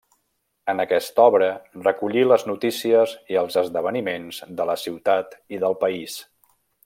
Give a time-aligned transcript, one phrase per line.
[0.71, 1.49] En aquesta obra
[1.87, 6.17] recollí les notícies i els esdeveniments de la ciutat i del país.